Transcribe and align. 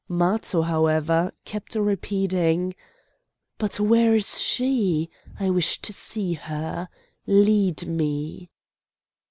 Matho, 0.09 0.63
however, 0.63 1.31
kept 1.45 1.75
repeating: 1.75 2.73
"But 3.59 3.79
where 3.79 4.15
is 4.15 4.41
she? 4.41 5.11
I 5.39 5.51
wish 5.51 5.79
to 5.79 5.93
see 5.93 6.33
her! 6.33 6.89
Lead 7.27 7.85
me!" 7.85 8.49